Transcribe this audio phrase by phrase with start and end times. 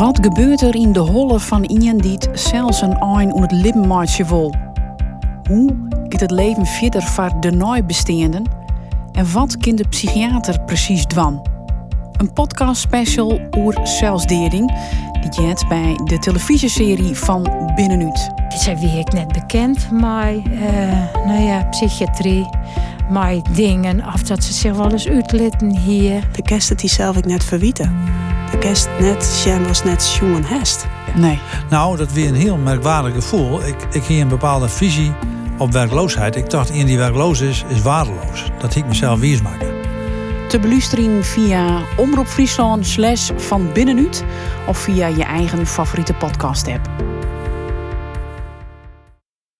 [0.00, 3.52] Wat gebeurt er in de holle van iemand die het zelfs een ein om het
[3.52, 4.54] libbenmaatje wil?
[5.48, 5.76] Hoe
[6.08, 8.44] gaat het leven verder voor de nabestaanden?
[9.12, 11.40] En wat kan de psychiater precies doen?
[12.16, 14.72] Een podcast special over zelfsdering
[15.20, 17.42] die je hebt bij de televisieserie van
[17.74, 18.30] Binnenuit.
[18.48, 22.48] Dit zijn wie ik net bekend, maar eh, nou ja, psychiatrie,
[23.10, 26.28] maar dingen of dat ze zich wel eens uitlitten hier.
[26.32, 28.28] De kerst het die zelf ik net verwieten.
[28.50, 30.86] De kerst net, Jen was net jongen hest.
[31.14, 31.40] Nee.
[31.70, 33.66] Nou, dat weer een heel merkwaardig gevoel.
[33.66, 35.12] Ik, ik een bepaalde visie
[35.58, 36.36] op werkloosheid.
[36.36, 38.50] Ik dacht, iemand die werkloos is, is waardeloos.
[38.58, 39.68] Dat ik mezelf wies maken.
[40.48, 44.24] Te beluisteren via Omroep Friesland slash van Binnenuit
[44.66, 47.09] of via je eigen favoriete podcast app.